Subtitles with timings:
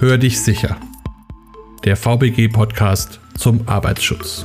[0.00, 0.78] Hör dich sicher.
[1.84, 4.42] Der VBG-Podcast zum Arbeitsschutz.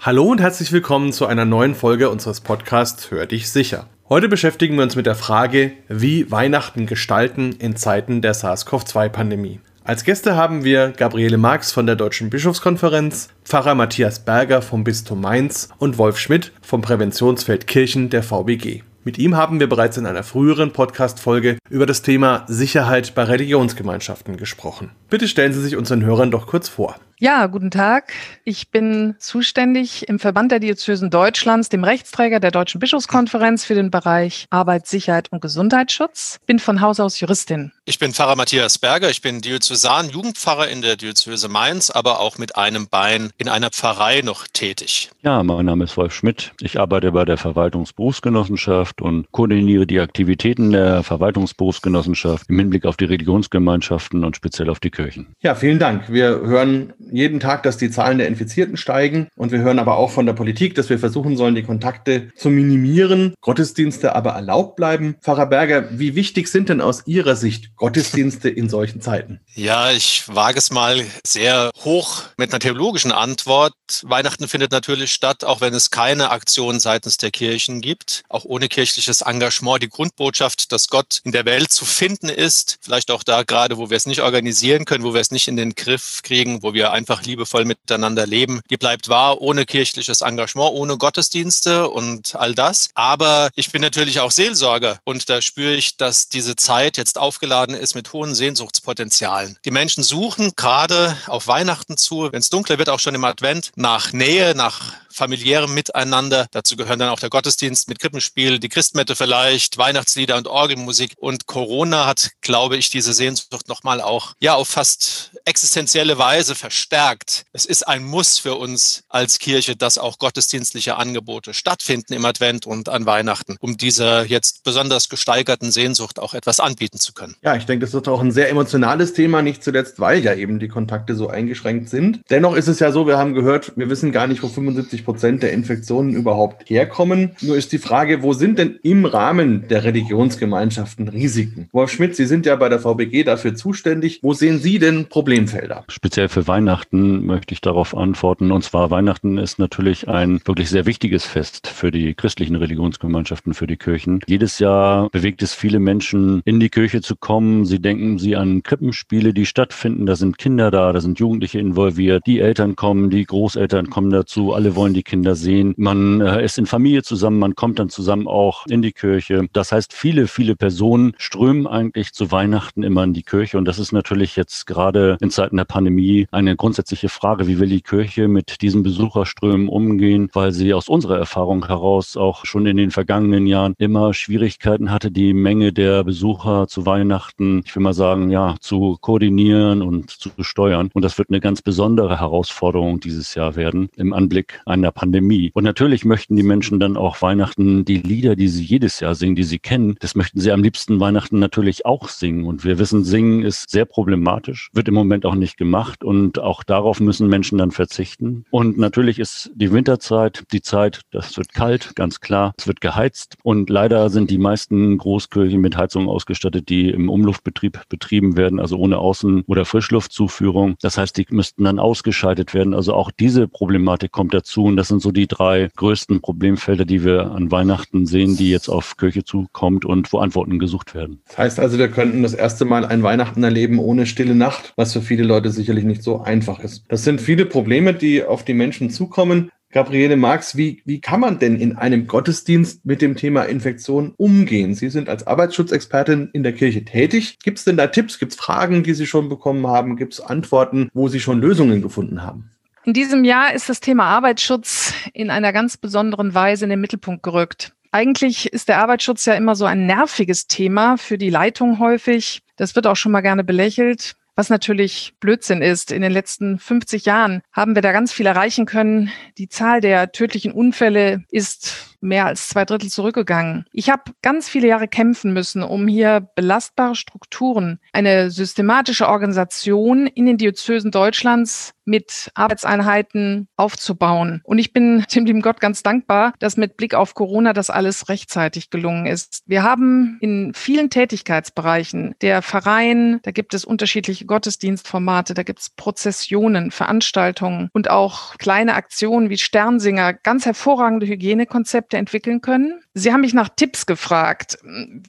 [0.00, 3.88] Hallo und herzlich willkommen zu einer neuen Folge unseres Podcasts Hör dich sicher.
[4.08, 9.58] Heute beschäftigen wir uns mit der Frage, wie Weihnachten gestalten in Zeiten der SARS-CoV-2-Pandemie.
[9.82, 15.22] Als Gäste haben wir Gabriele Marx von der Deutschen Bischofskonferenz, Pfarrer Matthias Berger vom Bistum
[15.22, 18.84] Mainz und Wolf Schmidt vom Präventionsfeld Kirchen der VBG.
[19.06, 24.36] Mit ihm haben wir bereits in einer früheren Podcast-Folge über das Thema Sicherheit bei Religionsgemeinschaften
[24.36, 24.90] gesprochen.
[25.10, 26.96] Bitte stellen Sie sich unseren Hörern doch kurz vor.
[27.18, 28.12] Ja, guten Tag.
[28.44, 33.90] Ich bin zuständig im Verband der Diözesen Deutschlands, dem Rechtsträger der Deutschen Bischofskonferenz für den
[33.90, 36.38] Bereich Arbeit, Sicherheit und Gesundheitsschutz.
[36.44, 37.72] Bin von Haus aus Juristin.
[37.86, 39.08] Ich bin Pfarrer Matthias Berger.
[39.08, 43.70] Ich bin Diözesan Jugendpfarrer in der Diözese Mainz, aber auch mit einem Bein in einer
[43.70, 45.10] Pfarrei noch tätig.
[45.22, 46.52] Ja, mein Name ist Wolf Schmidt.
[46.60, 53.06] Ich arbeite bei der Verwaltungsberufsgenossenschaft und koordiniere die Aktivitäten der Verwaltungsberufsgenossenschaft im Hinblick auf die
[53.06, 55.28] Religionsgemeinschaften und speziell auf die Kirchen.
[55.40, 56.12] Ja, vielen Dank.
[56.12, 59.28] Wir hören jeden Tag, dass die Zahlen der Infizierten steigen.
[59.36, 62.50] Und wir hören aber auch von der Politik, dass wir versuchen sollen, die Kontakte zu
[62.50, 65.16] minimieren, Gottesdienste aber erlaubt bleiben.
[65.22, 69.40] Pfarrer Berger, wie wichtig sind denn aus Ihrer Sicht Gottesdienste in solchen Zeiten?
[69.54, 73.74] Ja, ich wage es mal sehr hoch mit einer theologischen Antwort.
[74.02, 78.68] Weihnachten findet natürlich statt, auch wenn es keine Aktion seitens der Kirchen gibt, auch ohne
[78.68, 79.82] kirchliches Engagement.
[79.82, 83.90] Die Grundbotschaft, dass Gott in der Welt zu finden ist, vielleicht auch da gerade, wo
[83.90, 86.92] wir es nicht organisieren können, wo wir es nicht in den Griff kriegen, wo wir
[86.96, 88.60] einfach liebevoll miteinander leben.
[88.70, 92.88] Die bleibt wahr ohne kirchliches Engagement, ohne Gottesdienste und all das.
[92.94, 97.74] Aber ich bin natürlich auch Seelsorger und da spüre ich, dass diese Zeit jetzt aufgeladen
[97.74, 99.58] ist mit hohen Sehnsuchtspotenzialen.
[99.64, 103.72] Die Menschen suchen gerade auf Weihnachten zu, wenn es dunkler wird, auch schon im Advent,
[103.76, 106.46] nach Nähe, nach familiärem Miteinander.
[106.50, 111.14] Dazu gehören dann auch der Gottesdienst mit Krippenspiel, die Christmette vielleicht, Weihnachtslieder und Orgelmusik.
[111.16, 117.44] Und Corona hat, glaube ich, diese Sehnsucht nochmal auch, ja, auf fast existenzielle Weise verstärkt.
[117.52, 122.66] Es ist ein Muss für uns als Kirche, dass auch gottesdienstliche Angebote stattfinden im Advent
[122.66, 127.36] und an Weihnachten, um dieser jetzt besonders gesteigerten Sehnsucht auch etwas anbieten zu können.
[127.42, 130.58] Ja, ich denke, das ist auch ein sehr emotionales Thema, nicht zuletzt, weil ja eben
[130.58, 132.20] die Kontakte so eingeschränkt sind.
[132.28, 135.44] Dennoch ist es ja so, wir haben gehört, wir wissen gar nicht, wo 75 Prozent
[135.44, 137.30] der Infektionen überhaupt herkommen.
[137.40, 141.68] Nur ist die Frage, wo sind denn im Rahmen der Religionsgemeinschaften Risiken?
[141.70, 144.18] Wolf Schmidt, Sie sind ja bei der VBG dafür zuständig.
[144.22, 145.84] Wo sehen Sie denn Problemfelder?
[145.88, 148.50] Speziell für Weihnachten möchte ich darauf antworten.
[148.50, 153.68] Und zwar Weihnachten ist natürlich ein wirklich sehr wichtiges Fest für die christlichen Religionsgemeinschaften, für
[153.68, 154.20] die Kirchen.
[154.26, 157.64] Jedes Jahr bewegt es viele Menschen, in die Kirche zu kommen.
[157.64, 160.04] Sie denken sie an Krippenspiele, die stattfinden.
[160.06, 162.24] Da sind Kinder da, da sind Jugendliche involviert.
[162.26, 164.52] Die Eltern kommen, die Großeltern kommen dazu.
[164.52, 165.74] Alle wollen die Kinder sehen.
[165.76, 169.46] Man äh, ist in Familie zusammen, man kommt dann zusammen auch in die Kirche.
[169.52, 173.58] Das heißt, viele, viele Personen strömen eigentlich zu Weihnachten immer in die Kirche.
[173.58, 177.68] Und das ist natürlich jetzt gerade in Zeiten der Pandemie eine grundsätzliche Frage, wie will
[177.68, 182.76] die Kirche mit diesen Besucherströmen umgehen, weil sie aus unserer Erfahrung heraus auch schon in
[182.76, 187.94] den vergangenen Jahren immer Schwierigkeiten hatte, die Menge der Besucher zu Weihnachten, ich will mal
[187.94, 190.90] sagen, ja, zu koordinieren und zu steuern.
[190.94, 195.50] Und das wird eine ganz besondere Herausforderung dieses Jahr werden im Anblick einer der Pandemie.
[195.54, 199.36] Und natürlich möchten die Menschen dann auch Weihnachten die Lieder, die sie jedes Jahr singen,
[199.36, 202.44] die sie kennen, das möchten sie am liebsten Weihnachten natürlich auch singen.
[202.44, 206.04] Und wir wissen, singen ist sehr problematisch, wird im Moment auch nicht gemacht.
[206.04, 208.44] Und auch darauf müssen Menschen dann verzichten.
[208.50, 212.52] Und natürlich ist die Winterzeit die Zeit, das wird kalt, ganz klar.
[212.58, 213.36] Es wird geheizt.
[213.42, 218.76] Und leider sind die meisten Großkirchen mit Heizungen ausgestattet, die im Umluftbetrieb betrieben werden, also
[218.76, 220.76] ohne Außen- oder Frischluftzuführung.
[220.80, 222.74] Das heißt, die müssten dann ausgeschaltet werden.
[222.74, 224.65] Also auch diese Problematik kommt dazu.
[224.66, 228.68] Und das sind so die drei größten Problemfelder, die wir an Weihnachten sehen, die jetzt
[228.68, 231.20] auf Kirche zukommt und wo Antworten gesucht werden.
[231.28, 234.92] Das heißt also, wir könnten das erste Mal ein Weihnachten erleben ohne stille Nacht, was
[234.92, 236.84] für viele Leute sicherlich nicht so einfach ist.
[236.88, 239.52] Das sind viele Probleme, die auf die Menschen zukommen.
[239.70, 244.74] Gabriele Marx, wie, wie kann man denn in einem Gottesdienst mit dem Thema Infektion umgehen?
[244.74, 247.38] Sie sind als Arbeitsschutzexpertin in der Kirche tätig.
[247.44, 248.18] Gibt es denn da Tipps?
[248.18, 249.96] Gibt es Fragen, die Sie schon bekommen haben?
[249.96, 252.50] Gibt es Antworten, wo Sie schon Lösungen gefunden haben?
[252.86, 257.24] In diesem Jahr ist das Thema Arbeitsschutz in einer ganz besonderen Weise in den Mittelpunkt
[257.24, 257.72] gerückt.
[257.90, 262.42] Eigentlich ist der Arbeitsschutz ja immer so ein nerviges Thema für die Leitung häufig.
[262.54, 264.14] Das wird auch schon mal gerne belächelt.
[264.36, 265.90] Was natürlich Blödsinn ist.
[265.90, 269.10] In den letzten 50 Jahren haben wir da ganz viel erreichen können.
[269.36, 273.66] Die Zahl der tödlichen Unfälle ist mehr als zwei Drittel zurückgegangen.
[273.72, 280.26] Ich habe ganz viele Jahre kämpfen müssen, um hier belastbare Strukturen, eine systematische Organisation in
[280.26, 284.42] den Diözesen Deutschlands mit Arbeitseinheiten aufzubauen.
[284.44, 288.08] Und ich bin dem lieben Gott ganz dankbar, dass mit Blick auf Corona das alles
[288.08, 289.42] rechtzeitig gelungen ist.
[289.46, 295.70] Wir haben in vielen Tätigkeitsbereichen der Verein, da gibt es unterschiedliche Gottesdienstformate, da gibt es
[295.70, 302.82] Prozessionen, Veranstaltungen und auch kleine Aktionen wie Sternsinger, ganz hervorragende Hygienekonzepte entwickeln können.
[302.98, 304.56] Sie haben mich nach Tipps gefragt.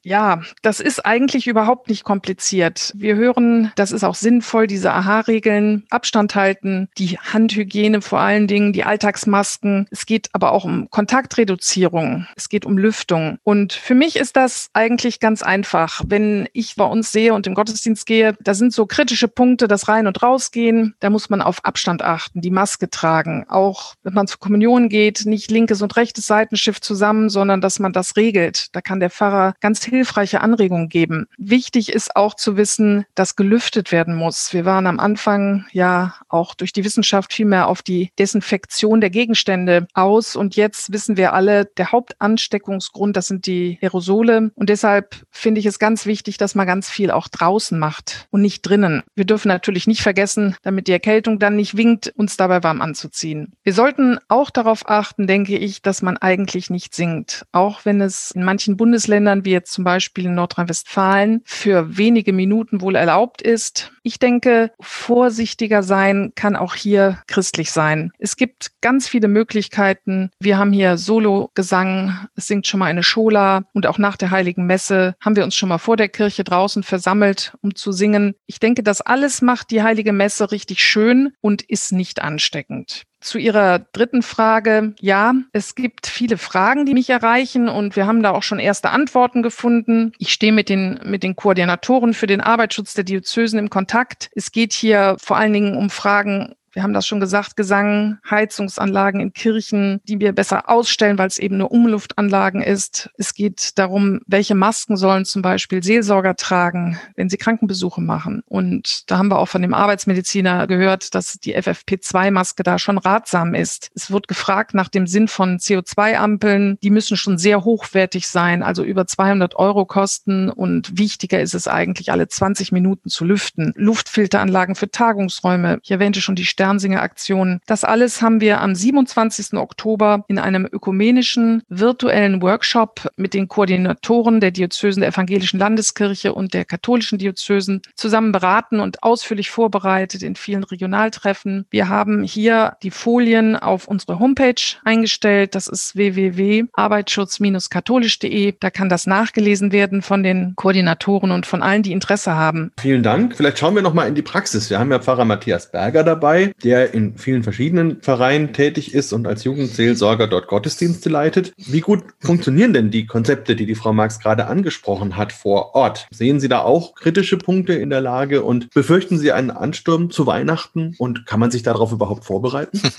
[0.04, 2.92] Ja, das ist eigentlich überhaupt nicht kompliziert.
[2.94, 8.74] Wir hören, das ist auch sinnvoll, diese AHA-Regeln, Abstand halten, die Handhygiene vor allen Dingen,
[8.74, 9.88] die Alltagsmasken.
[9.90, 12.28] Es geht aber auch um Kontaktreduzierung.
[12.36, 13.40] Es geht um Lüftung.
[13.44, 16.02] Und für mich ist das eigentlich ganz einfach.
[16.06, 19.88] Wenn ich bei uns sehe und im Gottesdienst gehe, da sind so kritische Punkte, das
[19.88, 20.94] Rein- und Rausgehen.
[21.00, 23.46] Da muss man auf Abstand achten, die Maske tragen.
[23.48, 28.16] Auch wenn man zur Kommunion geht, nicht linkes und rechtes Seitenschiff zusammen, sondern man das
[28.16, 28.76] regelt.
[28.76, 31.28] Da kann der Pfarrer ganz hilfreiche Anregungen geben.
[31.38, 34.54] Wichtig ist auch zu wissen, dass gelüftet werden muss.
[34.54, 39.10] Wir waren am Anfang ja auch durch die Wissenschaft viel mehr auf die Desinfektion der
[39.10, 40.36] Gegenstände aus.
[40.36, 44.52] Und jetzt wissen wir alle, der Hauptansteckungsgrund, das sind die Aerosole.
[44.56, 48.42] Und deshalb finde ich es ganz wichtig, dass man ganz viel auch draußen macht und
[48.42, 49.04] nicht drinnen.
[49.16, 53.54] Wir dürfen natürlich nicht vergessen, damit die Erkältung dann nicht winkt, uns dabei warm anzuziehen.
[53.64, 57.46] Wir sollten auch darauf achten, denke ich, dass man eigentlich nicht singt.
[57.52, 62.82] Auch wenn es in manchen Bundesländern, wie jetzt zum Beispiel in Nordrhein-Westfalen, für wenige Minuten
[62.82, 63.92] wohl erlaubt ist.
[64.04, 68.12] Ich denke, vorsichtiger sein kann auch hier christlich sein.
[68.20, 70.32] Es gibt ganz viele Möglichkeiten.
[70.40, 74.66] Wir haben hier Solo-Gesang, es singt schon mal eine Schola und auch nach der Heiligen
[74.66, 78.36] Messe haben wir uns schon mal vor der Kirche draußen versammelt, um zu singen.
[78.46, 83.04] Ich denke, das alles macht die Heilige Messe richtig schön und ist nicht ansteckend.
[83.20, 84.94] Zu Ihrer dritten Frage.
[85.00, 88.92] Ja, es gibt viele Fragen, die mich erreichen und wir haben da auch schon erste
[88.92, 90.12] Antworten gefunden.
[90.20, 94.30] Ich stehe mit den, mit den Koordinatoren für den Arbeitsschutz der Diözesen im Kontakt.
[94.36, 99.20] Es geht hier vor allen Dingen um Fragen wir haben das schon gesagt, Gesang, Heizungsanlagen
[99.20, 103.10] in Kirchen, die wir besser ausstellen, weil es eben nur Umluftanlagen ist.
[103.18, 108.44] Es geht darum, welche Masken sollen zum Beispiel Seelsorger tragen, wenn sie Krankenbesuche machen.
[108.46, 113.56] Und da haben wir auch von dem Arbeitsmediziner gehört, dass die FFP2-Maske da schon ratsam
[113.56, 113.90] ist.
[113.96, 116.78] Es wird gefragt nach dem Sinn von CO2-Ampeln.
[116.84, 120.52] Die müssen schon sehr hochwertig sein, also über 200 Euro kosten.
[120.52, 123.74] Und wichtiger ist es eigentlich, alle 20 Minuten zu lüften.
[123.76, 125.80] Luftfilteranlagen für Tagungsräume.
[125.82, 127.62] Ich erwähnte schon die Sterne Sternsinger-Aktionen.
[127.66, 129.54] Das alles haben wir am 27.
[129.54, 136.54] Oktober in einem ökumenischen virtuellen Workshop mit den Koordinatoren der Diözesen der Evangelischen Landeskirche und
[136.54, 141.66] der katholischen Diözesen zusammen beraten und ausführlich vorbereitet in vielen Regionaltreffen.
[141.70, 145.56] Wir haben hier die Folien auf unsere Homepage eingestellt.
[145.56, 148.56] Das ist www.arbeitsschutz-katholisch.de.
[148.60, 152.74] Da kann das nachgelesen werden von den Koordinatoren und von allen, die Interesse haben.
[152.80, 153.38] Vielen Dank.
[153.38, 154.70] Vielleicht schauen wir noch mal in die Praxis.
[154.70, 159.28] Wir haben ja Pfarrer Matthias Berger dabei der in vielen verschiedenen Vereinen tätig ist und
[159.28, 161.54] als Jugendseelsorger dort Gottesdienste leitet.
[161.58, 166.08] Wie gut funktionieren denn die Konzepte, die die Frau Marx gerade angesprochen hat, vor Ort?
[166.12, 170.26] Sehen Sie da auch kritische Punkte in der Lage und befürchten Sie einen Ansturm zu
[170.26, 172.82] Weihnachten und kann man sich darauf überhaupt vorbereiten?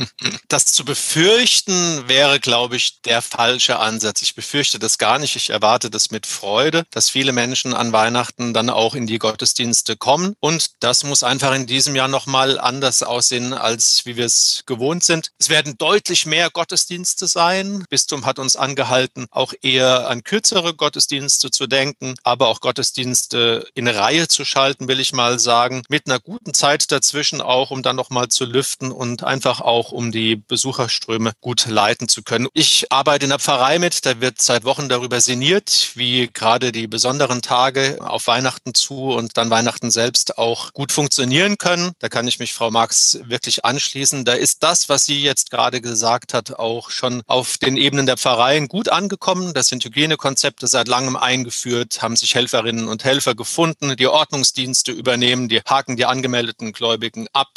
[0.48, 4.22] Das zu befürchten wäre, glaube ich, der falsche Ansatz.
[4.22, 5.36] Ich befürchte das gar nicht.
[5.36, 9.96] Ich erwarte das mit Freude, dass viele Menschen an Weihnachten dann auch in die Gottesdienste
[9.96, 10.34] kommen.
[10.40, 14.62] Und das muss einfach in diesem Jahr nochmal anders aussehen aussehen, als wie wir es
[14.66, 15.30] gewohnt sind.
[15.38, 17.84] Es werden deutlich mehr Gottesdienste sein.
[17.88, 23.88] Bistum hat uns angehalten, auch eher an kürzere Gottesdienste zu denken, aber auch Gottesdienste in
[23.88, 27.96] Reihe zu schalten, will ich mal sagen, mit einer guten Zeit dazwischen auch, um dann
[27.96, 32.48] nochmal zu lüften und einfach auch, um die Besucherströme gut leiten zu können.
[32.54, 36.86] Ich arbeite in der Pfarrei mit, da wird seit Wochen darüber sinniert, wie gerade die
[36.86, 41.92] besonderen Tage auf Weihnachten zu und dann Weihnachten selbst auch gut funktionieren können.
[41.98, 44.24] Da kann ich mich Frau Marx wirklich anschließen.
[44.24, 48.16] Da ist das, was sie jetzt gerade gesagt hat, auch schon auf den Ebenen der
[48.16, 49.54] Pfarreien gut angekommen.
[49.54, 55.48] Das sind Hygienekonzepte seit langem eingeführt, haben sich Helferinnen und Helfer gefunden, die Ordnungsdienste übernehmen,
[55.48, 57.48] die haken die angemeldeten Gläubigen ab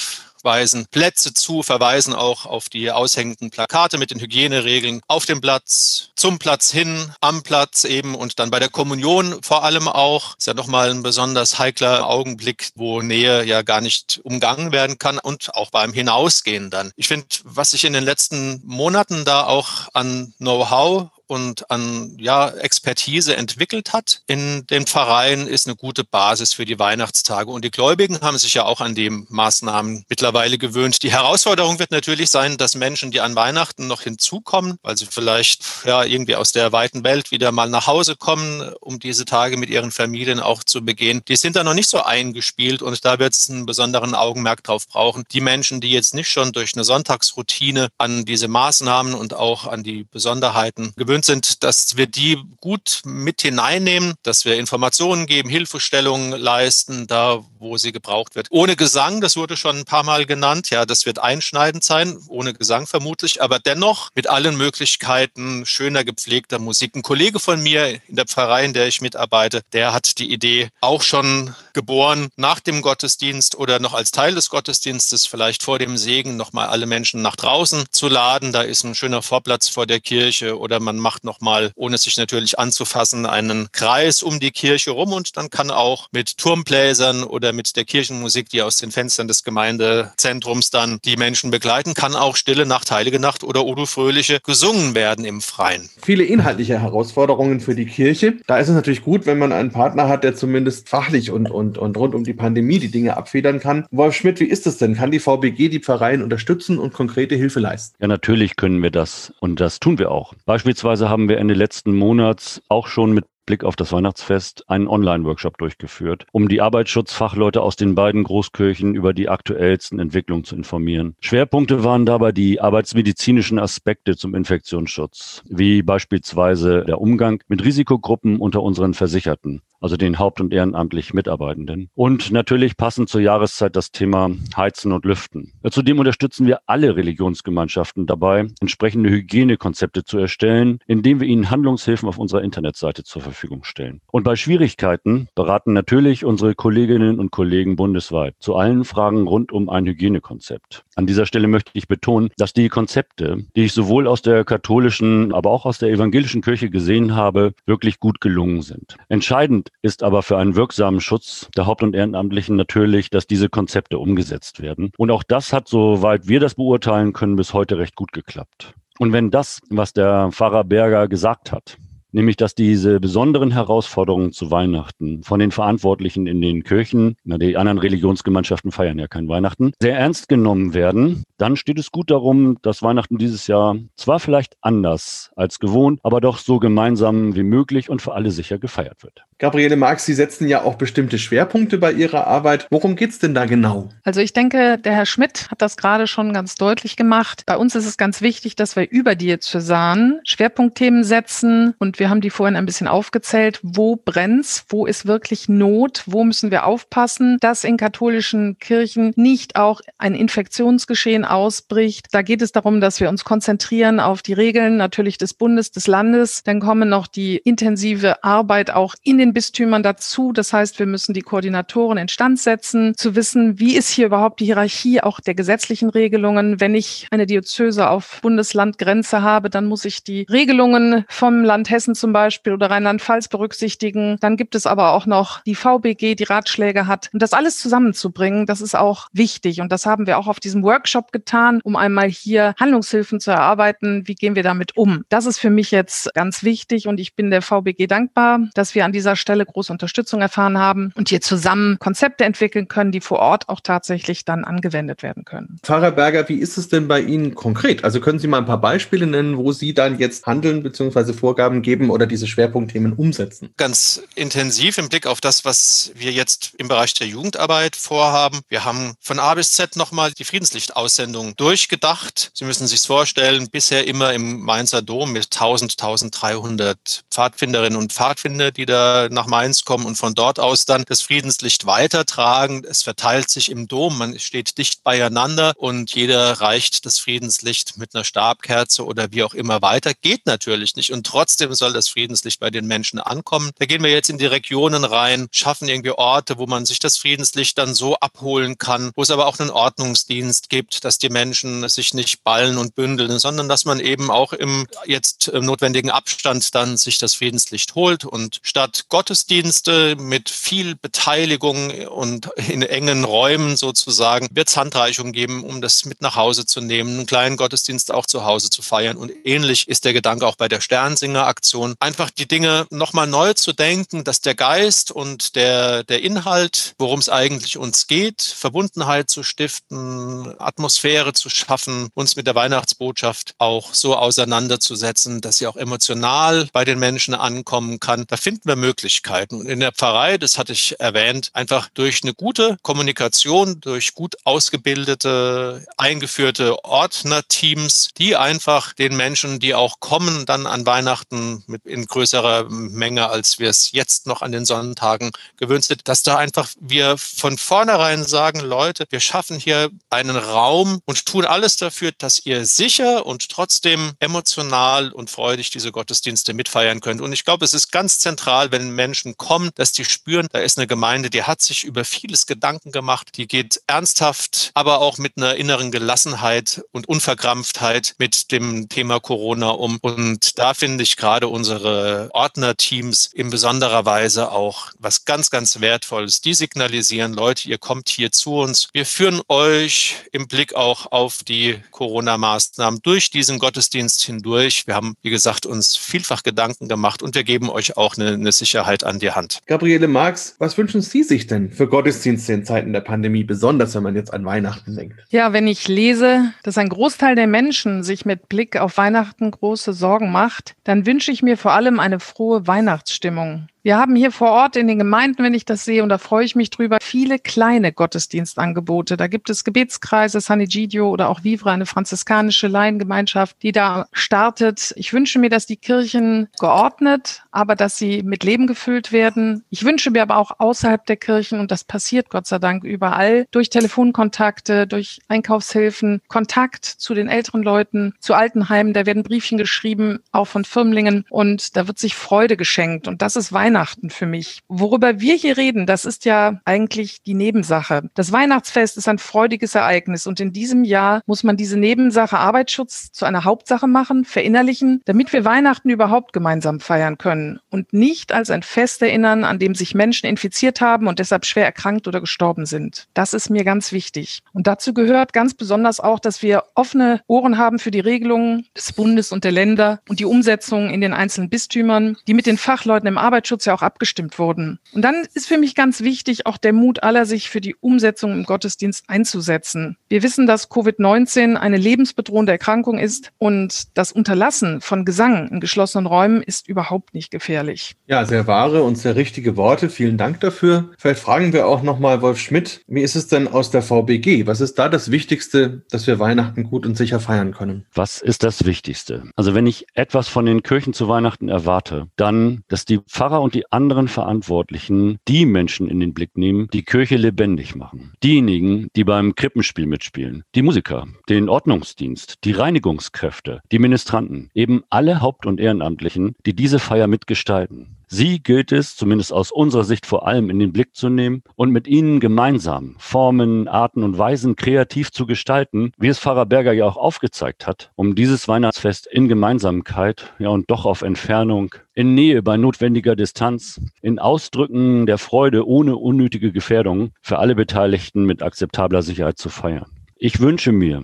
[0.43, 6.09] weisen Plätze zu, verweisen auch auf die aushängenden Plakate mit den Hygieneregeln auf dem Platz,
[6.15, 10.37] zum Platz hin, am Platz eben und dann bei der Kommunion vor allem auch.
[10.37, 15.19] Ist ja nochmal ein besonders heikler Augenblick, wo Nähe ja gar nicht umgangen werden kann
[15.19, 16.91] und auch beim Hinausgehen dann.
[16.95, 22.49] Ich finde, was sich in den letzten Monaten da auch an Know-how und an ja,
[22.49, 27.49] Expertise entwickelt hat in den Pfarreien, ist eine gute Basis für die Weihnachtstage.
[27.49, 31.03] Und die Gläubigen haben sich ja auch an die Maßnahmen mittlerweile gewöhnt.
[31.03, 35.63] Die Herausforderung wird natürlich sein, dass Menschen, die an Weihnachten noch hinzukommen, weil sie vielleicht
[35.85, 39.69] ja irgendwie aus der weiten Welt wieder mal nach Hause kommen, um diese Tage mit
[39.69, 43.35] ihren Familien auch zu begehen, die sind da noch nicht so eingespielt und da wird
[43.35, 45.23] es einen besonderen Augenmerk drauf brauchen.
[45.31, 49.83] Die Menschen, die jetzt nicht schon durch eine Sonntagsroutine an diese Maßnahmen und auch an
[49.83, 56.31] die Besonderheiten gewöhnt sind, dass wir die gut mit hineinnehmen, dass wir Informationen geben, Hilfestellungen
[56.39, 58.47] leisten, da wo sie gebraucht wird.
[58.49, 62.53] Ohne Gesang, das wurde schon ein paar Mal genannt, ja, das wird einschneidend sein, ohne
[62.53, 66.95] Gesang vermutlich, aber dennoch mit allen Möglichkeiten schöner gepflegter Musik.
[66.95, 70.69] Ein Kollege von mir in der Pfarrei, in der ich mitarbeite, der hat die Idee
[70.81, 75.97] auch schon geboren nach dem Gottesdienst oder noch als Teil des Gottesdienstes, vielleicht vor dem
[75.97, 78.51] Segen nochmal alle Menschen nach draußen zu laden.
[78.51, 82.59] Da ist ein schöner Vorplatz vor der Kirche oder man macht nochmal, ohne sich natürlich
[82.59, 87.75] anzufassen, einen Kreis um die Kirche rum und dann kann auch mit Turmbläsern oder mit
[87.75, 92.65] der Kirchenmusik, die aus den Fenstern des Gemeindezentrums dann die Menschen begleiten, kann auch Stille
[92.65, 95.89] Nacht, Heilige Nacht oder Udo Fröhliche gesungen werden im Freien.
[96.01, 98.35] Viele inhaltliche Herausforderungen für die Kirche.
[98.47, 101.60] Da ist es natürlich gut, wenn man einen Partner hat, der zumindest fachlich und, und,
[101.61, 103.85] und rund um die Pandemie die Dinge abfedern kann.
[103.91, 104.95] Wolf Schmidt, wie ist es denn?
[104.95, 107.95] Kann die VBG die Pfarreien unterstützen und konkrete Hilfe leisten?
[107.99, 110.33] Ja, natürlich können wir das und das tun wir auch.
[110.45, 115.57] Beispielsweise haben wir Ende letzten Monats auch schon mit Blick auf das Weihnachtsfest einen Online-Workshop
[115.57, 121.17] durchgeführt, um die Arbeitsschutzfachleute aus den beiden Großkirchen über die aktuellsten Entwicklungen zu informieren.
[121.19, 128.63] Schwerpunkte waren dabei die arbeitsmedizinischen Aspekte zum Infektionsschutz, wie beispielsweise der Umgang mit Risikogruppen unter
[128.63, 131.89] unseren Versicherten also den haupt- und ehrenamtlich Mitarbeitenden.
[131.95, 135.53] Und natürlich passend zur Jahreszeit das Thema Heizen und Lüften.
[135.69, 142.19] Zudem unterstützen wir alle Religionsgemeinschaften dabei, entsprechende Hygienekonzepte zu erstellen, indem wir ihnen Handlungshilfen auf
[142.19, 144.01] unserer Internetseite zur Verfügung stellen.
[144.11, 149.67] Und bei Schwierigkeiten beraten natürlich unsere Kolleginnen und Kollegen bundesweit zu allen Fragen rund um
[149.67, 150.83] ein Hygienekonzept.
[150.95, 155.33] An dieser Stelle möchte ich betonen, dass die Konzepte, die ich sowohl aus der katholischen,
[155.33, 158.95] aber auch aus der evangelischen Kirche gesehen habe, wirklich gut gelungen sind.
[159.09, 163.97] Entscheidend ist aber für einen wirksamen Schutz der Haupt- und Ehrenamtlichen natürlich, dass diese Konzepte
[163.97, 164.91] umgesetzt werden.
[164.97, 168.75] Und auch das hat, soweit wir das beurteilen können, bis heute recht gut geklappt.
[168.99, 171.77] Und wenn das, was der Pfarrer Berger gesagt hat,
[172.11, 177.57] nämlich dass diese besonderen Herausforderungen zu Weihnachten von den Verantwortlichen in den Kirchen, na, die
[177.57, 182.57] anderen Religionsgemeinschaften feiern ja kein Weihnachten, sehr ernst genommen werden, dann steht es gut darum,
[182.61, 187.89] dass Weihnachten dieses Jahr zwar vielleicht anders als gewohnt, aber doch so gemeinsam wie möglich
[187.89, 189.23] und für alle sicher gefeiert wird.
[189.41, 192.67] Gabriele Marx, Sie setzen ja auch bestimmte Schwerpunkte bei Ihrer Arbeit.
[192.69, 193.89] Worum geht es denn da genau?
[194.03, 197.41] Also ich denke, der Herr Schmidt hat das gerade schon ganz deutlich gemacht.
[197.47, 202.21] Bei uns ist es ganz wichtig, dass wir über Diözesan Schwerpunktthemen setzen und wir haben
[202.21, 203.59] die vorhin ein bisschen aufgezählt.
[203.63, 204.63] Wo brennt's?
[204.69, 206.03] Wo ist wirklich Not?
[206.05, 212.09] Wo müssen wir aufpassen, dass in katholischen Kirchen nicht auch ein Infektionsgeschehen ausbricht?
[212.11, 215.87] Da geht es darum, dass wir uns konzentrieren auf die Regeln natürlich des Bundes, des
[215.87, 216.43] Landes.
[216.43, 220.31] Dann kommen noch die intensive Arbeit auch in den Bistümern dazu.
[220.33, 224.45] Das heißt, wir müssen die Koordinatoren instand setzen, zu wissen, wie ist hier überhaupt die
[224.45, 226.59] Hierarchie auch der gesetzlichen Regelungen.
[226.59, 231.95] Wenn ich eine Diözese auf Bundeslandgrenze habe, dann muss ich die Regelungen vom Land Hessen
[231.95, 234.17] zum Beispiel oder Rheinland-Pfalz berücksichtigen.
[234.19, 237.09] Dann gibt es aber auch noch die VBG, die Ratschläge hat.
[237.13, 239.61] Und das alles zusammenzubringen, das ist auch wichtig.
[239.61, 244.07] Und das haben wir auch auf diesem Workshop getan, um einmal hier Handlungshilfen zu erarbeiten.
[244.07, 245.03] Wie gehen wir damit um?
[245.09, 248.85] Das ist für mich jetzt ganz wichtig und ich bin der VBG dankbar, dass wir
[248.85, 253.19] an dieser Stelle große Unterstützung erfahren haben und hier zusammen Konzepte entwickeln können, die vor
[253.19, 255.59] Ort auch tatsächlich dann angewendet werden können.
[255.63, 257.83] Pfarrer Berger, wie ist es denn bei Ihnen konkret?
[257.83, 261.13] Also können Sie mal ein paar Beispiele nennen, wo Sie dann jetzt handeln bzw.
[261.13, 263.53] Vorgaben geben oder diese Schwerpunktthemen umsetzen?
[263.57, 268.41] Ganz intensiv im Blick auf das, was wir jetzt im Bereich der Jugendarbeit vorhaben.
[268.49, 272.31] Wir haben von A bis Z nochmal die Friedenslichtaussendung durchgedacht.
[272.33, 278.51] Sie müssen sich vorstellen, bisher immer im Mainzer Dom mit 1000, 1300 Pfadfinderinnen und Pfadfinder,
[278.51, 282.63] die da nach Mainz kommen und von dort aus dann das Friedenslicht weitertragen.
[282.67, 287.93] Es verteilt sich im Dom, man steht dicht beieinander und jeder reicht das Friedenslicht mit
[287.93, 289.91] einer Stabkerze oder wie auch immer weiter.
[290.01, 290.91] Geht natürlich nicht.
[290.91, 293.51] Und trotzdem soll das Friedenslicht bei den Menschen ankommen.
[293.59, 296.97] Da gehen wir jetzt in die Regionen rein, schaffen irgendwie Orte, wo man sich das
[296.97, 301.67] Friedenslicht dann so abholen kann, wo es aber auch einen Ordnungsdienst gibt, dass die Menschen
[301.67, 306.53] sich nicht ballen und bündeln, sondern dass man eben auch im jetzt im notwendigen Abstand
[306.55, 313.57] dann sich das Friedenslicht holt und statt Gottesdienste mit viel Beteiligung und in engen Räumen
[313.57, 317.91] sozusagen wird es Handreichungen geben, um das mit nach Hause zu nehmen, einen kleinen Gottesdienst
[317.91, 318.97] auch zu Hause zu feiern.
[318.97, 323.53] Und ähnlich ist der Gedanke auch bei der Sternsinger-Aktion, einfach die Dinge nochmal neu zu
[323.53, 329.23] denken, dass der Geist und der, der Inhalt, worum es eigentlich uns geht, Verbundenheit zu
[329.23, 336.47] stiften, Atmosphäre zu schaffen, uns mit der Weihnachtsbotschaft auch so auseinanderzusetzen, dass sie auch emotional
[336.53, 338.05] bei den Menschen ankommen kann.
[338.07, 339.35] Da finden wir Möglichkeiten.
[339.41, 344.15] Und in der Pfarrei, das hatte ich erwähnt, einfach durch eine gute Kommunikation, durch gut
[344.23, 351.85] ausgebildete, eingeführte Ordnerteams, die einfach den Menschen, die auch kommen, dann an Weihnachten mit in
[351.85, 356.49] größerer Menge, als wir es jetzt noch an den Sonntagen gewöhnt sind, dass da einfach
[356.59, 362.25] wir von vornherein sagen, Leute, wir schaffen hier einen Raum und tun alles dafür, dass
[362.25, 367.01] ihr sicher und trotzdem emotional und freudig diese Gottesdienste mitfeiern könnt.
[367.01, 370.57] Und ich glaube, es ist ganz zentral, wenn Menschen kommen, dass die spüren, da ist
[370.57, 375.17] eine Gemeinde, die hat sich über vieles Gedanken gemacht, die geht ernsthaft, aber auch mit
[375.17, 379.77] einer inneren Gelassenheit und Unverkrampftheit mit dem Thema Corona um.
[379.81, 386.21] Und da finde ich gerade unsere Ordnerteams in besonderer Weise auch was ganz, ganz Wertvolles.
[386.21, 388.69] Die signalisieren, Leute, ihr kommt hier zu uns.
[388.73, 394.67] Wir führen euch im Blick auch auf die Corona-Maßnahmen durch diesen Gottesdienst hindurch.
[394.67, 398.31] Wir haben, wie gesagt, uns vielfach Gedanken gemacht und wir geben euch auch eine, eine
[398.31, 399.39] Sicherheit an die Hand.
[399.45, 403.83] Gabriele Marx, was wünschen Sie sich denn für Gottesdienste in Zeiten der Pandemie, besonders wenn
[403.83, 404.95] man jetzt an Weihnachten denkt?
[405.09, 409.73] Ja, wenn ich lese, dass ein Großteil der Menschen sich mit Blick auf Weihnachten große
[409.73, 413.47] Sorgen macht, dann wünsche ich mir vor allem eine frohe Weihnachtsstimmung.
[413.63, 416.25] Wir haben hier vor Ort in den Gemeinden, wenn ich das sehe, und da freue
[416.25, 418.97] ich mich drüber, viele kleine Gottesdienstangebote.
[418.97, 424.73] Da gibt es Gebetskreise, San Egidio oder auch Vivre, eine franziskanische Laiengemeinschaft, die da startet.
[424.77, 429.43] Ich wünsche mir, dass die Kirchen geordnet, aber dass sie mit Leben gefüllt werden.
[429.51, 433.27] Ich wünsche mir aber auch außerhalb der Kirchen, und das passiert Gott sei Dank überall,
[433.29, 438.73] durch Telefonkontakte, durch Einkaufshilfen, Kontakt zu den älteren Leuten, zu Altenheimen.
[438.73, 442.87] Da werden Briefchen geschrieben, auch von Firmlingen, und da wird sich Freude geschenkt.
[442.87, 444.39] Und das ist Weihnachten für mich.
[444.47, 447.89] Worüber wir hier reden, das ist ja eigentlich die Nebensache.
[447.95, 452.93] Das Weihnachtsfest ist ein freudiges Ereignis und in diesem Jahr muss man diese Nebensache Arbeitsschutz
[452.93, 458.29] zu einer Hauptsache machen, verinnerlichen, damit wir Weihnachten überhaupt gemeinsam feiern können und nicht als
[458.29, 462.45] ein Fest erinnern, an dem sich Menschen infiziert haben und deshalb schwer erkrankt oder gestorben
[462.45, 462.87] sind.
[462.93, 464.21] Das ist mir ganz wichtig.
[464.31, 468.71] Und dazu gehört ganz besonders auch, dass wir offene Ohren haben für die Regelungen des
[468.71, 472.87] Bundes und der Länder und die Umsetzung in den einzelnen Bistümern, die mit den Fachleuten
[472.87, 474.59] im Arbeitsschutz Datenschutz ja auch abgestimmt wurden.
[474.73, 478.13] Und dann ist für mich ganz wichtig auch der Mut aller, sich für die Umsetzung
[478.13, 479.77] im Gottesdienst einzusetzen.
[479.89, 485.87] Wir wissen, dass Covid-19 eine lebensbedrohende Erkrankung ist und das Unterlassen von Gesang in geschlossenen
[485.87, 487.75] Räumen ist überhaupt nicht gefährlich.
[487.87, 489.69] Ja, sehr wahre und sehr richtige Worte.
[489.69, 490.69] Vielen Dank dafür.
[490.77, 494.27] Vielleicht fragen wir auch nochmal Wolf Schmidt, wie ist es denn aus der VBG?
[494.27, 497.65] Was ist da das Wichtigste, dass wir Weihnachten gut und sicher feiern können?
[497.73, 499.03] Was ist das Wichtigste?
[499.15, 503.30] Also wenn ich etwas von den Kirchen zu Weihnachten erwarte, dann, dass die Pfarrer und
[503.31, 507.93] und die anderen Verantwortlichen die Menschen in den Blick nehmen, die Kirche lebendig machen.
[508.03, 514.99] Diejenigen, die beim Krippenspiel mitspielen, die Musiker, den Ordnungsdienst, die Reinigungskräfte, die Ministranten, eben alle
[514.99, 517.77] Haupt- und Ehrenamtlichen, die diese Feier mitgestalten.
[517.93, 521.51] Sie gilt es, zumindest aus unserer Sicht vor allem in den Blick zu nehmen und
[521.51, 526.63] mit ihnen gemeinsam Formen, Arten und Weisen kreativ zu gestalten, wie es Pfarrer Berger ja
[526.63, 532.23] auch aufgezeigt hat, um dieses Weihnachtsfest in Gemeinsamkeit, ja und doch auf Entfernung, in Nähe
[532.23, 538.83] bei notwendiger Distanz, in Ausdrücken der Freude ohne unnötige Gefährdung für alle Beteiligten mit akzeptabler
[538.83, 539.65] Sicherheit zu feiern.
[539.97, 540.83] Ich wünsche mir,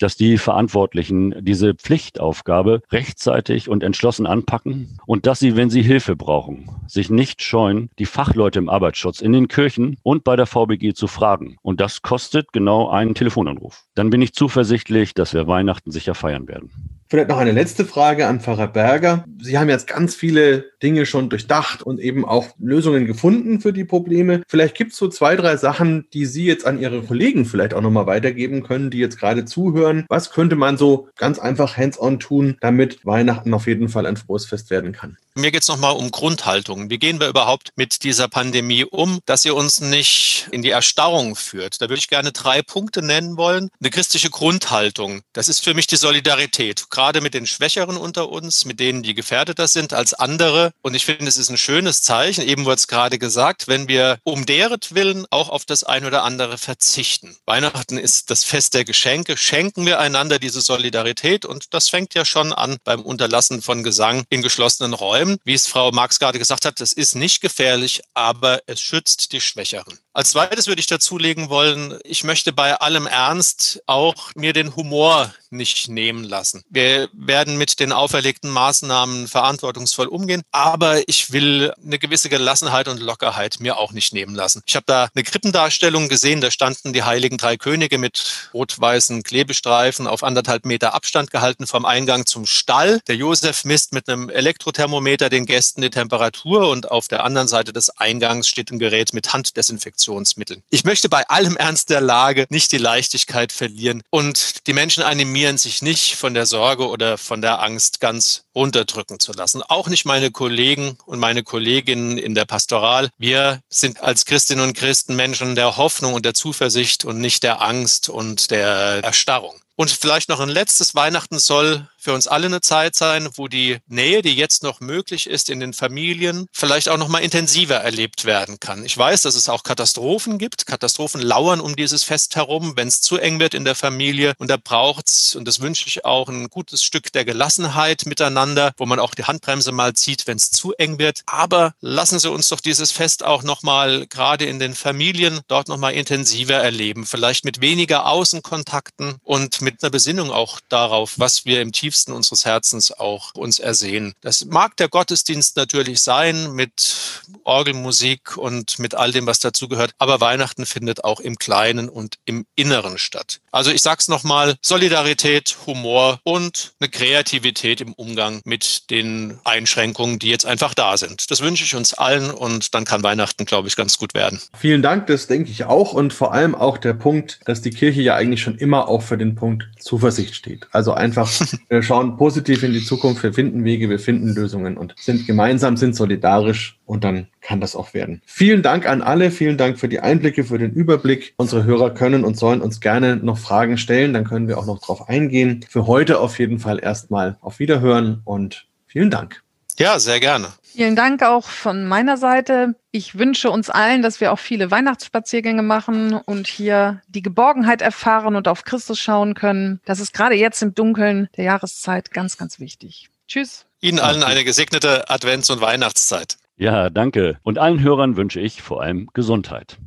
[0.00, 6.16] dass die Verantwortlichen diese Pflichtaufgabe rechtzeitig und entschlossen anpacken und dass sie, wenn sie Hilfe
[6.16, 10.94] brauchen, sich nicht scheuen, die Fachleute im Arbeitsschutz in den Kirchen und bei der VBG
[10.94, 11.56] zu fragen.
[11.62, 13.84] Und das kostet genau einen Telefonanruf.
[13.94, 16.93] Dann bin ich zuversichtlich, dass wir Weihnachten sicher feiern werden.
[17.14, 19.24] Vielleicht noch eine letzte Frage an Pfarrer Berger.
[19.40, 23.84] Sie haben jetzt ganz viele Dinge schon durchdacht und eben auch Lösungen gefunden für die
[23.84, 24.42] Probleme.
[24.48, 27.82] Vielleicht gibt es so zwei, drei Sachen, die Sie jetzt an Ihre Kollegen vielleicht auch
[27.82, 30.06] nochmal weitergeben können, die jetzt gerade zuhören.
[30.08, 34.46] Was könnte man so ganz einfach hands-on tun, damit Weihnachten auf jeden Fall ein frohes
[34.46, 35.16] Fest werden kann?
[35.36, 36.90] Mir geht es nochmal um Grundhaltung.
[36.90, 41.34] Wie gehen wir überhaupt mit dieser Pandemie um, dass sie uns nicht in die Erstarrung
[41.34, 41.82] führt?
[41.82, 43.68] Da würde ich gerne drei Punkte nennen wollen.
[43.80, 45.22] Eine christliche Grundhaltung.
[45.32, 49.14] Das ist für mich die Solidarität, gerade mit den Schwächeren unter uns, mit denen, die
[49.14, 50.70] gefährdeter sind als andere.
[50.82, 54.20] Und ich finde, es ist ein schönes Zeichen, eben wurde es gerade gesagt, wenn wir
[54.22, 57.36] um deret willen auch auf das ein oder andere verzichten.
[57.44, 59.36] Weihnachten ist das Fest der Geschenke.
[59.36, 64.22] Schenken wir einander diese Solidarität und das fängt ja schon an beim Unterlassen von Gesang
[64.30, 65.23] in geschlossenen Räumen.
[65.44, 69.40] Wie es Frau Marx gerade gesagt hat, das ist nicht gefährlich, aber es schützt die
[69.40, 69.98] Schwächeren.
[70.16, 75.34] Als zweites würde ich dazulegen wollen, ich möchte bei allem Ernst auch mir den Humor
[75.50, 76.62] nicht nehmen lassen.
[76.70, 83.00] Wir werden mit den auferlegten Maßnahmen verantwortungsvoll umgehen, aber ich will eine gewisse Gelassenheit und
[83.00, 84.62] Lockerheit mir auch nicht nehmen lassen.
[84.66, 90.06] Ich habe da eine Krippendarstellung gesehen, da standen die heiligen drei Könige mit rot-weißen Klebestreifen
[90.06, 93.00] auf anderthalb Meter Abstand gehalten vom Eingang zum Stall.
[93.08, 97.72] Der Josef misst mit einem Elektrothermometer den Gästen die Temperatur und auf der anderen Seite
[97.72, 100.03] des Eingangs steht ein Gerät mit Handdesinfektion.
[100.04, 100.62] Desinfektionsmitteln.
[100.70, 105.58] Ich möchte bei allem Ernst der Lage nicht die Leichtigkeit verlieren und die Menschen animieren
[105.58, 109.62] sich nicht von der Sorge oder von der Angst ganz runterdrücken zu lassen.
[109.62, 113.10] Auch nicht meine Kollegen und meine Kolleginnen in der Pastoral.
[113.18, 117.62] Wir sind als Christinnen und Christen Menschen der Hoffnung und der Zuversicht und nicht der
[117.62, 119.54] Angst und der Erstarrung.
[119.76, 123.78] Und vielleicht noch ein letztes Weihnachten soll für uns alle eine Zeit sein, wo die
[123.86, 128.26] Nähe, die jetzt noch möglich ist in den Familien, vielleicht auch noch mal intensiver erlebt
[128.26, 128.84] werden kann.
[128.84, 130.66] Ich weiß, dass es auch Katastrophen gibt.
[130.66, 134.34] Katastrophen lauern um dieses Fest herum, wenn es zu eng wird in der Familie.
[134.38, 138.84] Und da braucht's, und das wünsche ich auch, ein gutes Stück der Gelassenheit miteinander, wo
[138.84, 141.22] man auch die Handbremse mal zieht, wenn es zu eng wird.
[141.24, 145.68] Aber lassen Sie uns doch dieses Fest auch noch mal gerade in den Familien dort
[145.68, 147.06] noch mal intensiver erleben.
[147.06, 152.44] Vielleicht mit weniger Außenkontakten und mit einer Besinnung auch darauf, was wir im Tiefsten unseres
[152.44, 154.12] Herzens auch uns ersehen.
[154.20, 160.20] Das mag der Gottesdienst natürlich sein mit Orgelmusik und mit all dem, was dazugehört, aber
[160.20, 163.40] Weihnachten findet auch im Kleinen und im Inneren statt.
[163.50, 170.28] Also ich sag's nochmal, Solidarität, Humor und eine Kreativität im Umgang mit den Einschränkungen, die
[170.28, 171.30] jetzt einfach da sind.
[171.30, 174.40] Das wünsche ich uns allen und dann kann Weihnachten, glaube ich, ganz gut werden.
[174.58, 178.02] Vielen Dank, das denke ich auch und vor allem auch der Punkt, dass die Kirche
[178.02, 180.66] ja eigentlich schon immer auch für den Punkt Zuversicht steht.
[180.72, 181.30] Also einfach
[181.68, 185.76] äh, schauen positiv in die Zukunft, wir finden Wege, wir finden Lösungen und sind gemeinsam,
[185.76, 188.22] sind solidarisch und dann kann das auch werden.
[188.26, 191.34] Vielen Dank an alle, vielen Dank für die Einblicke, für den Überblick.
[191.36, 194.80] Unsere Hörer können und sollen uns gerne noch Fragen stellen, dann können wir auch noch
[194.80, 195.64] drauf eingehen.
[195.68, 199.44] Für heute auf jeden Fall erstmal auf Wiederhören und vielen Dank.
[199.78, 200.48] Ja, sehr gerne.
[200.62, 202.74] Vielen Dank auch von meiner Seite.
[202.90, 208.34] Ich wünsche uns allen, dass wir auch viele Weihnachtsspaziergänge machen und hier die Geborgenheit erfahren
[208.34, 209.80] und auf Christus schauen können.
[209.84, 213.08] Das ist gerade jetzt im Dunkeln der Jahreszeit ganz, ganz wichtig.
[213.28, 213.66] Tschüss.
[213.80, 216.38] Ihnen allen eine gesegnete Advents- und Weihnachtszeit.
[216.56, 217.38] Ja, danke.
[217.42, 219.78] Und allen Hörern wünsche ich vor allem Gesundheit.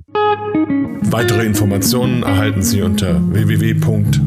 [1.10, 4.22] Weitere Informationen erhalten Sie unter www.vbg.de,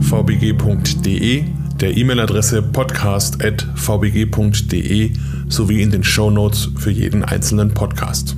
[1.81, 5.13] der E-Mail-Adresse podcast.vbg.de
[5.51, 8.37] sowie in den Show Notes für jeden einzelnen Podcast.